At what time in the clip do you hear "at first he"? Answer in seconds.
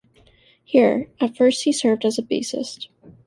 1.19-1.71